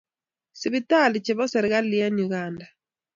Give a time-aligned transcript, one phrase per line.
[0.59, 2.65] sipitalli chebo serkali en uganda